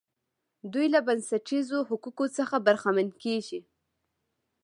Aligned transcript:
دوی 0.73 0.87
له 0.93 0.99
بنسټیزو 1.07 1.77
حقوقو 1.89 2.25
څخه 2.37 2.55
برخمن 2.67 3.07
کیږي. 3.23 3.59